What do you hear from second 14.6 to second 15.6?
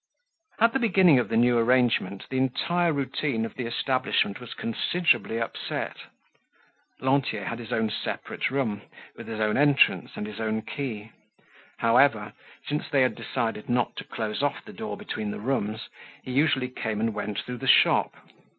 the door between the